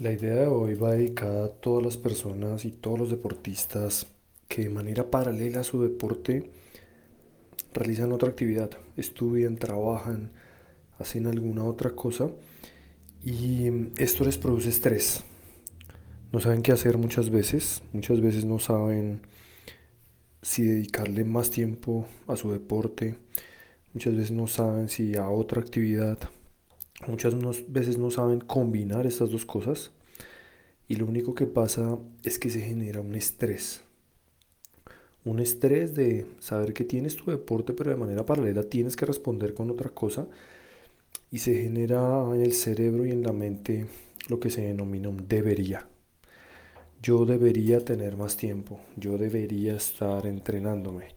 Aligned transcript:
La 0.00 0.10
idea 0.10 0.34
de 0.34 0.46
hoy 0.48 0.74
va 0.74 0.90
dedicada 0.90 1.44
a 1.44 1.48
todas 1.50 1.84
las 1.84 1.96
personas 1.96 2.64
y 2.64 2.72
todos 2.72 2.98
los 2.98 3.10
deportistas 3.10 4.08
que 4.48 4.64
de 4.64 4.68
manera 4.68 5.08
paralela 5.08 5.60
a 5.60 5.64
su 5.64 5.80
deporte 5.80 6.50
realizan 7.72 8.10
otra 8.10 8.30
actividad, 8.30 8.70
estudian, 8.96 9.54
trabajan, 9.54 10.32
hacen 10.98 11.28
alguna 11.28 11.62
otra 11.62 11.90
cosa 11.90 12.28
y 13.22 13.68
esto 13.96 14.24
les 14.24 14.36
produce 14.36 14.70
estrés. 14.70 15.22
No 16.32 16.40
saben 16.40 16.62
qué 16.62 16.72
hacer 16.72 16.98
muchas 16.98 17.30
veces, 17.30 17.80
muchas 17.92 18.20
veces 18.20 18.44
no 18.44 18.58
saben 18.58 19.20
si 20.42 20.64
dedicarle 20.64 21.22
más 21.22 21.52
tiempo 21.52 22.08
a 22.26 22.34
su 22.34 22.50
deporte, 22.50 23.14
muchas 23.92 24.16
veces 24.16 24.32
no 24.32 24.48
saben 24.48 24.88
si 24.88 25.14
a 25.14 25.28
otra 25.28 25.60
actividad, 25.60 26.18
muchas 27.08 27.34
veces 27.68 27.98
no 27.98 28.10
saben 28.10 28.40
combinar 28.40 29.06
estas 29.06 29.30
dos 29.30 29.44
cosas 29.44 29.92
y 30.88 30.96
lo 30.96 31.06
único 31.06 31.34
que 31.34 31.46
pasa 31.46 31.98
es 32.22 32.38
que 32.38 32.50
se 32.50 32.60
genera 32.60 33.00
un 33.00 33.14
estrés. 33.14 33.82
Un 35.24 35.40
estrés 35.40 35.94
de 35.94 36.26
saber 36.38 36.74
que 36.74 36.84
tienes 36.84 37.16
tu 37.16 37.30
deporte 37.30 37.72
pero 37.72 37.90
de 37.90 37.96
manera 37.96 38.26
paralela 38.26 38.62
tienes 38.64 38.96
que 38.96 39.06
responder 39.06 39.54
con 39.54 39.70
otra 39.70 39.90
cosa 39.90 40.26
y 41.30 41.38
se 41.38 41.54
genera 41.54 42.24
en 42.34 42.42
el 42.42 42.52
cerebro 42.52 43.06
y 43.06 43.10
en 43.10 43.22
la 43.22 43.32
mente 43.32 43.86
lo 44.28 44.40
que 44.40 44.50
se 44.50 44.62
denomina 44.62 45.08
un 45.08 45.26
debería 45.28 45.88
yo 47.04 47.26
debería 47.26 47.84
tener 47.84 48.16
más 48.16 48.34
tiempo, 48.38 48.80
yo 48.96 49.18
debería 49.18 49.76
estar 49.76 50.26
entrenándome, 50.26 51.08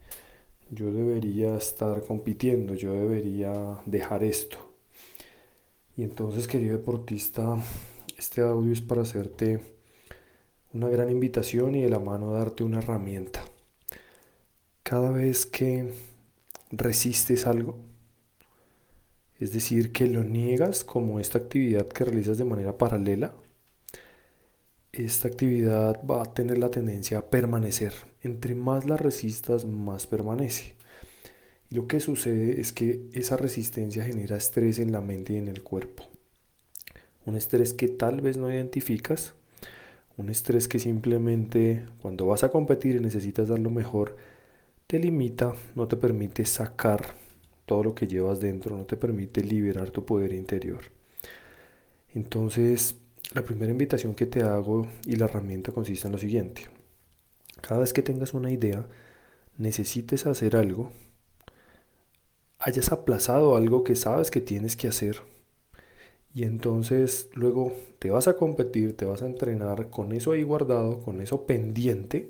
yo 0.70 0.92
debería 0.92 1.56
estar 1.56 2.04
compitiendo, 2.04 2.74
yo 2.74 2.92
debería 2.92 3.78
dejar 3.86 4.22
esto. 4.22 4.67
Y 5.98 6.04
entonces, 6.04 6.46
querido 6.46 6.76
deportista, 6.76 7.56
este 8.16 8.40
audio 8.40 8.72
es 8.72 8.80
para 8.80 9.02
hacerte 9.02 9.58
una 10.72 10.88
gran 10.88 11.10
invitación 11.10 11.74
y 11.74 11.82
de 11.82 11.90
la 11.90 11.98
mano 11.98 12.30
darte 12.30 12.62
una 12.62 12.78
herramienta. 12.78 13.42
Cada 14.84 15.10
vez 15.10 15.44
que 15.44 15.92
resistes 16.70 17.48
algo, 17.48 17.78
es 19.40 19.52
decir, 19.52 19.90
que 19.90 20.06
lo 20.06 20.22
niegas 20.22 20.84
como 20.84 21.18
esta 21.18 21.38
actividad 21.38 21.88
que 21.88 22.04
realizas 22.04 22.38
de 22.38 22.44
manera 22.44 22.78
paralela, 22.78 23.34
esta 24.92 25.26
actividad 25.26 26.00
va 26.08 26.22
a 26.22 26.32
tener 26.32 26.58
la 26.58 26.70
tendencia 26.70 27.18
a 27.18 27.28
permanecer. 27.28 27.92
Entre 28.22 28.54
más 28.54 28.84
la 28.84 28.96
resistas, 28.96 29.64
más 29.64 30.06
permanece. 30.06 30.76
Lo 31.70 31.86
que 31.86 32.00
sucede 32.00 32.60
es 32.60 32.72
que 32.72 33.02
esa 33.12 33.36
resistencia 33.36 34.04
genera 34.04 34.36
estrés 34.36 34.78
en 34.78 34.90
la 34.90 35.02
mente 35.02 35.34
y 35.34 35.36
en 35.36 35.48
el 35.48 35.62
cuerpo. 35.62 36.04
Un 37.26 37.36
estrés 37.36 37.74
que 37.74 37.88
tal 37.88 38.22
vez 38.22 38.38
no 38.38 38.50
identificas, 38.50 39.34
un 40.16 40.30
estrés 40.30 40.66
que 40.66 40.78
simplemente 40.78 41.84
cuando 42.00 42.26
vas 42.26 42.42
a 42.42 42.50
competir 42.50 42.96
y 42.96 43.00
necesitas 43.00 43.48
dar 43.48 43.58
lo 43.58 43.70
mejor, 43.70 44.16
te 44.86 44.98
limita, 44.98 45.54
no 45.74 45.86
te 45.86 45.96
permite 45.96 46.46
sacar 46.46 47.14
todo 47.66 47.84
lo 47.84 47.94
que 47.94 48.06
llevas 48.06 48.40
dentro, 48.40 48.74
no 48.74 48.84
te 48.84 48.96
permite 48.96 49.42
liberar 49.42 49.90
tu 49.90 50.06
poder 50.06 50.32
interior. 50.32 50.80
Entonces, 52.14 52.96
la 53.34 53.42
primera 53.42 53.70
invitación 53.70 54.14
que 54.14 54.24
te 54.24 54.42
hago 54.42 54.88
y 55.04 55.16
la 55.16 55.26
herramienta 55.26 55.70
consiste 55.70 56.08
en 56.08 56.12
lo 56.12 56.18
siguiente. 56.18 56.62
Cada 57.60 57.80
vez 57.80 57.92
que 57.92 58.00
tengas 58.00 58.32
una 58.32 58.50
idea, 58.50 58.86
necesites 59.58 60.26
hacer 60.26 60.56
algo, 60.56 60.92
hayas 62.58 62.92
aplazado 62.92 63.56
algo 63.56 63.84
que 63.84 63.96
sabes 63.96 64.30
que 64.30 64.40
tienes 64.40 64.76
que 64.76 64.88
hacer 64.88 65.22
y 66.34 66.44
entonces 66.44 67.30
luego 67.34 67.72
te 67.98 68.10
vas 68.10 68.28
a 68.28 68.36
competir, 68.36 68.96
te 68.96 69.04
vas 69.04 69.22
a 69.22 69.26
entrenar 69.26 69.90
con 69.90 70.12
eso 70.12 70.32
ahí 70.32 70.42
guardado, 70.42 71.00
con 71.00 71.20
eso 71.20 71.46
pendiente, 71.46 72.28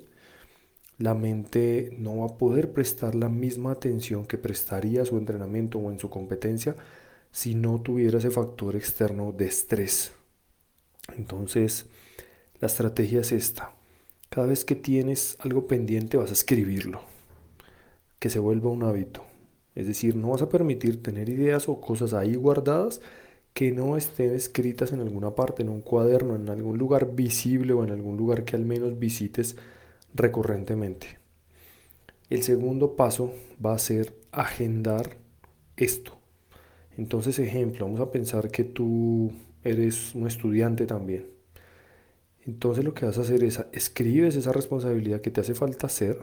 la 0.97 1.13
mente 1.13 1.95
no 1.97 2.17
va 2.17 2.25
a 2.25 2.37
poder 2.37 2.71
prestar 2.71 3.15
la 3.15 3.29
misma 3.29 3.71
atención 3.71 4.25
que 4.25 4.37
prestaría 4.37 5.03
a 5.03 5.05
su 5.05 5.17
entrenamiento 5.17 5.79
o 5.79 5.91
en 5.91 5.99
su 5.99 6.09
competencia 6.09 6.75
si 7.31 7.55
no 7.55 7.81
tuviera 7.81 8.17
ese 8.17 8.31
factor 8.31 8.75
externo 8.75 9.31
de 9.31 9.45
estrés. 9.45 10.11
Entonces, 11.15 11.85
la 12.59 12.67
estrategia 12.67 13.21
es 13.21 13.31
esta. 13.31 13.73
Cada 14.29 14.47
vez 14.47 14.65
que 14.65 14.75
tienes 14.75 15.37
algo 15.39 15.67
pendiente 15.67 16.17
vas 16.17 16.31
a 16.31 16.33
escribirlo, 16.33 17.01
que 18.19 18.29
se 18.29 18.39
vuelva 18.39 18.69
un 18.71 18.83
hábito. 18.83 19.28
Es 19.79 19.87
decir, 19.87 20.17
no 20.17 20.31
vas 20.31 20.41
a 20.41 20.49
permitir 20.49 21.01
tener 21.01 21.29
ideas 21.29 21.69
o 21.69 21.79
cosas 21.79 22.13
ahí 22.13 22.35
guardadas 22.35 22.99
que 23.53 23.71
no 23.71 23.95
estén 23.95 24.35
escritas 24.35 24.91
en 24.91 24.99
alguna 24.99 25.35
parte, 25.35 25.63
en 25.63 25.69
un 25.69 25.79
cuaderno, 25.79 26.35
en 26.35 26.49
algún 26.49 26.77
lugar 26.77 27.15
visible 27.15 27.71
o 27.71 27.85
en 27.85 27.91
algún 27.91 28.17
lugar 28.17 28.43
que 28.43 28.57
al 28.57 28.65
menos 28.65 28.99
visites 28.99 29.55
recurrentemente. 30.13 31.17
El 32.29 32.43
segundo 32.43 32.97
paso 32.97 33.33
va 33.65 33.73
a 33.73 33.79
ser 33.79 34.13
agendar 34.33 35.15
esto. 35.77 36.17
Entonces, 36.97 37.39
ejemplo, 37.39 37.85
vamos 37.85 38.01
a 38.01 38.11
pensar 38.11 38.51
que 38.51 38.65
tú 38.65 39.31
eres 39.63 40.13
un 40.13 40.27
estudiante 40.27 40.87
también. 40.87 41.27
Entonces 42.45 42.83
lo 42.83 42.93
que 42.93 43.05
vas 43.05 43.17
a 43.17 43.21
hacer 43.21 43.45
es 43.45 43.63
escribes 43.71 44.35
esa 44.35 44.51
responsabilidad 44.51 45.21
que 45.21 45.31
te 45.31 45.39
hace 45.39 45.53
falta 45.53 45.87
hacer, 45.87 46.19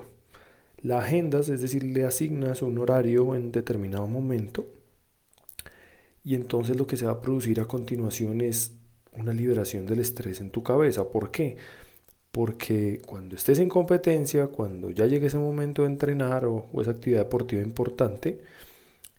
la 0.86 0.98
agendas, 1.00 1.48
es 1.48 1.60
decir, 1.60 1.82
le 1.82 2.04
asignas 2.04 2.62
un 2.62 2.78
horario 2.78 3.34
en 3.34 3.50
determinado 3.50 4.06
momento 4.06 4.66
y 6.22 6.34
entonces 6.34 6.76
lo 6.76 6.86
que 6.86 6.96
se 6.96 7.06
va 7.06 7.12
a 7.12 7.20
producir 7.20 7.60
a 7.60 7.66
continuación 7.66 8.40
es 8.40 8.72
una 9.12 9.32
liberación 9.32 9.86
del 9.86 10.00
estrés 10.00 10.40
en 10.40 10.50
tu 10.50 10.62
cabeza. 10.62 11.08
¿Por 11.08 11.30
qué? 11.30 11.56
Porque 12.32 13.00
cuando 13.06 13.36
estés 13.36 13.58
en 13.58 13.68
competencia, 13.68 14.48
cuando 14.48 14.90
ya 14.90 15.06
llegue 15.06 15.28
ese 15.28 15.38
momento 15.38 15.82
de 15.82 15.88
entrenar 15.88 16.44
o, 16.46 16.68
o 16.72 16.82
esa 16.82 16.92
actividad 16.92 17.20
deportiva 17.24 17.62
importante, 17.62 18.40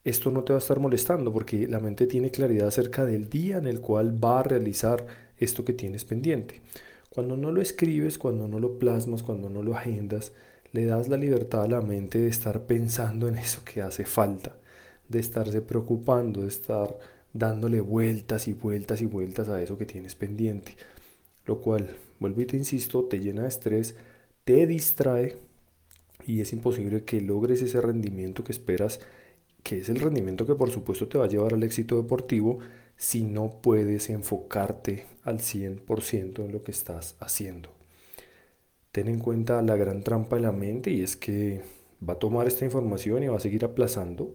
esto 0.05 0.31
no 0.31 0.43
te 0.43 0.53
va 0.53 0.59
a 0.59 0.61
estar 0.61 0.79
molestando 0.79 1.33
porque 1.33 1.67
la 1.67 1.79
mente 1.79 2.07
tiene 2.07 2.31
claridad 2.31 2.69
acerca 2.69 3.05
del 3.05 3.29
día 3.29 3.57
en 3.57 3.67
el 3.67 3.81
cual 3.81 4.23
va 4.23 4.39
a 4.39 4.43
realizar 4.43 5.05
esto 5.37 5.65
que 5.65 5.73
tienes 5.73 6.05
pendiente. 6.05 6.61
Cuando 7.09 7.35
no 7.37 7.51
lo 7.51 7.61
escribes, 7.61 8.17
cuando 8.17 8.47
no 8.47 8.59
lo 8.59 8.79
plasmas, 8.79 9.23
cuando 9.23 9.49
no 9.49 9.63
lo 9.63 9.75
agendas, 9.75 10.33
le 10.71 10.85
das 10.85 11.07
la 11.07 11.17
libertad 11.17 11.63
a 11.63 11.67
la 11.67 11.81
mente 11.81 12.19
de 12.19 12.27
estar 12.27 12.65
pensando 12.65 13.27
en 13.27 13.37
eso 13.37 13.61
que 13.63 13.81
hace 13.81 14.05
falta, 14.05 14.55
de 15.07 15.19
estarse 15.19 15.61
preocupando, 15.61 16.41
de 16.41 16.47
estar 16.47 16.97
dándole 17.33 17.81
vueltas 17.81 18.47
y 18.47 18.53
vueltas 18.53 19.01
y 19.01 19.05
vueltas 19.05 19.49
a 19.49 19.61
eso 19.61 19.77
que 19.77 19.85
tienes 19.85 20.15
pendiente. 20.15 20.75
Lo 21.45 21.61
cual, 21.61 21.95
vuelvo 22.19 22.41
y 22.41 22.45
te 22.45 22.57
insisto, 22.57 23.05
te 23.05 23.19
llena 23.19 23.43
de 23.43 23.47
estrés, 23.47 23.95
te 24.43 24.67
distrae 24.67 25.37
y 26.25 26.41
es 26.41 26.51
imposible 26.53 27.03
que 27.03 27.21
logres 27.21 27.61
ese 27.61 27.81
rendimiento 27.81 28.43
que 28.43 28.51
esperas 28.51 28.99
que 29.63 29.79
es 29.79 29.89
el 29.89 29.99
rendimiento 29.99 30.45
que 30.45 30.55
por 30.55 30.71
supuesto 30.71 31.07
te 31.07 31.17
va 31.17 31.25
a 31.25 31.29
llevar 31.29 31.53
al 31.53 31.63
éxito 31.63 32.01
deportivo 32.01 32.59
si 32.95 33.23
no 33.23 33.61
puedes 33.61 34.09
enfocarte 34.09 35.05
al 35.23 35.39
100% 35.39 36.45
en 36.45 36.51
lo 36.51 36.63
que 36.63 36.71
estás 36.71 37.15
haciendo. 37.19 37.76
Ten 38.97 39.09
en 39.09 39.19
cuenta 39.19 39.61
la 39.61 39.75
gran 39.75 40.01
trampa 40.01 40.37
de 40.37 40.41
la 40.41 40.51
mente 40.51 40.89
y 40.89 41.03
es 41.03 41.15
que 41.15 41.61
va 42.01 42.13
a 42.13 42.17
tomar 42.17 42.47
esta 42.47 42.65
información 42.65 43.21
y 43.21 43.27
va 43.27 43.37
a 43.37 43.39
seguir 43.39 43.63
aplazando. 43.63 44.33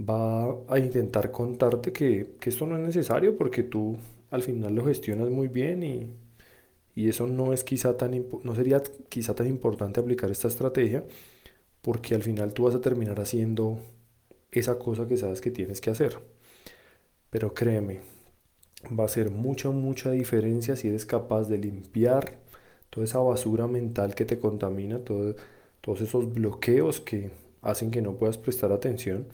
Va 0.00 0.56
a 0.66 0.78
intentar 0.80 1.30
contarte 1.30 1.92
que, 1.92 2.34
esto 2.42 2.66
no 2.66 2.76
es 2.76 2.82
necesario 2.82 3.36
porque 3.36 3.62
tú 3.62 3.96
al 4.32 4.42
final 4.42 4.74
lo 4.74 4.84
gestionas 4.84 5.30
muy 5.30 5.46
bien 5.46 5.84
y, 5.84 6.08
y 6.96 7.08
eso 7.08 7.28
no 7.28 7.52
es 7.52 7.62
quizá 7.62 7.96
tan 7.96 8.26
no 8.42 8.56
sería 8.56 8.82
quizá 9.08 9.36
tan 9.36 9.46
importante 9.46 10.00
aplicar 10.00 10.32
esta 10.32 10.48
estrategia 10.48 11.04
porque 11.80 12.16
al 12.16 12.24
final 12.24 12.52
tú 12.52 12.64
vas 12.64 12.74
a 12.74 12.80
terminar 12.80 13.20
haciendo 13.20 13.78
esa 14.50 14.80
cosa 14.80 15.06
que 15.06 15.16
sabes 15.16 15.40
que 15.40 15.52
tienes 15.52 15.80
que 15.80 15.90
hacer. 15.90 16.18
Pero 17.30 17.54
créeme, 17.54 18.00
va 18.98 19.04
a 19.04 19.08
ser 19.08 19.30
mucha, 19.30 19.70
mucha 19.70 20.10
diferencia 20.10 20.74
si 20.74 20.88
eres 20.88 21.06
capaz 21.06 21.44
de 21.44 21.58
limpiar 21.58 22.49
toda 22.90 23.04
esa 23.04 23.18
basura 23.20 23.66
mental 23.66 24.14
que 24.14 24.24
te 24.24 24.38
contamina, 24.38 24.98
todos 24.98 26.00
esos 26.00 26.32
bloqueos 26.32 27.00
que 27.00 27.30
hacen 27.62 27.90
que 27.90 28.02
no 28.02 28.14
puedas 28.14 28.36
prestar 28.36 28.72
atención. 28.72 29.26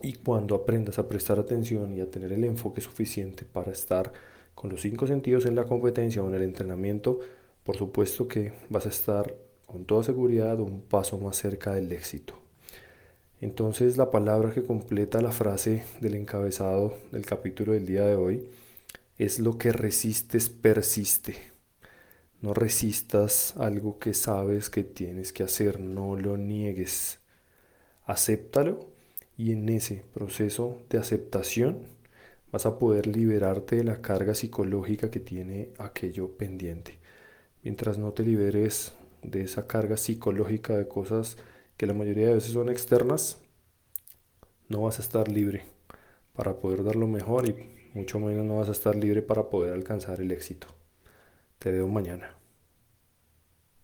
Y 0.00 0.14
cuando 0.14 0.54
aprendas 0.54 0.98
a 0.98 1.08
prestar 1.08 1.38
atención 1.38 1.96
y 1.96 2.00
a 2.00 2.10
tener 2.10 2.32
el 2.32 2.44
enfoque 2.44 2.80
suficiente 2.80 3.44
para 3.44 3.70
estar 3.70 4.12
con 4.54 4.70
los 4.70 4.80
cinco 4.80 5.06
sentidos 5.06 5.46
en 5.46 5.54
la 5.54 5.64
competencia 5.64 6.22
o 6.22 6.28
en 6.28 6.34
el 6.34 6.42
entrenamiento, 6.42 7.20
por 7.62 7.76
supuesto 7.76 8.26
que 8.26 8.52
vas 8.68 8.86
a 8.86 8.88
estar 8.88 9.34
con 9.66 9.84
toda 9.84 10.02
seguridad 10.02 10.60
un 10.60 10.82
paso 10.82 11.18
más 11.18 11.36
cerca 11.36 11.74
del 11.74 11.92
éxito. 11.92 12.34
Entonces 13.40 13.96
la 13.96 14.10
palabra 14.10 14.52
que 14.52 14.62
completa 14.62 15.20
la 15.20 15.32
frase 15.32 15.84
del 16.00 16.14
encabezado 16.14 16.94
del 17.10 17.24
capítulo 17.26 17.72
del 17.72 17.86
día 17.86 18.04
de 18.04 18.14
hoy 18.14 18.48
es 19.18 19.38
lo 19.38 19.58
que 19.58 19.72
resistes 19.72 20.48
persiste. 20.48 21.51
No 22.42 22.54
resistas 22.54 23.54
algo 23.56 24.00
que 24.00 24.14
sabes 24.14 24.68
que 24.68 24.82
tienes 24.82 25.32
que 25.32 25.44
hacer, 25.44 25.78
no 25.78 26.16
lo 26.16 26.36
niegues. 26.36 27.20
Acéptalo 28.04 28.90
y 29.36 29.52
en 29.52 29.68
ese 29.68 30.04
proceso 30.12 30.82
de 30.90 30.98
aceptación 30.98 31.86
vas 32.50 32.66
a 32.66 32.80
poder 32.80 33.06
liberarte 33.06 33.76
de 33.76 33.84
la 33.84 34.02
carga 34.02 34.34
psicológica 34.34 35.08
que 35.08 35.20
tiene 35.20 35.70
aquello 35.78 36.36
pendiente. 36.36 36.98
Mientras 37.62 37.96
no 37.98 38.12
te 38.12 38.24
liberes 38.24 38.92
de 39.22 39.42
esa 39.42 39.68
carga 39.68 39.96
psicológica 39.96 40.76
de 40.76 40.88
cosas 40.88 41.36
que 41.76 41.86
la 41.86 41.94
mayoría 41.94 42.26
de 42.26 42.34
veces 42.34 42.54
son 42.54 42.70
externas, 42.70 43.38
no 44.68 44.82
vas 44.82 44.98
a 44.98 45.02
estar 45.02 45.28
libre 45.28 45.62
para 46.32 46.56
poder 46.56 46.82
dar 46.82 46.96
lo 46.96 47.06
mejor 47.06 47.48
y 47.48 47.54
mucho 47.94 48.18
menos 48.18 48.44
no 48.44 48.56
vas 48.56 48.68
a 48.68 48.72
estar 48.72 48.96
libre 48.96 49.22
para 49.22 49.48
poder 49.48 49.74
alcanzar 49.74 50.20
el 50.20 50.32
éxito. 50.32 50.81
Te 51.62 51.70
veo 51.70 51.86
mañana. 51.86 52.41